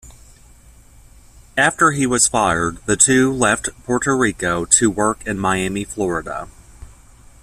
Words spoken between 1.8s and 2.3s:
he was